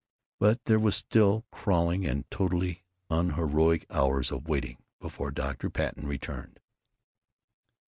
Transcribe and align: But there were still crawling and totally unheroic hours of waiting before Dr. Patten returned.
But 0.39 0.63
there 0.65 0.79
were 0.79 0.89
still 0.89 1.45
crawling 1.51 2.07
and 2.07 2.25
totally 2.31 2.81
unheroic 3.11 3.85
hours 3.91 4.31
of 4.31 4.47
waiting 4.47 4.81
before 4.99 5.29
Dr. 5.29 5.69
Patten 5.69 6.07
returned. 6.07 6.59